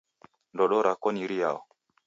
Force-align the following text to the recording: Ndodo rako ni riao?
Ndodo 0.53 0.77
rako 0.85 1.07
ni 1.11 1.23
riao? 1.31 1.59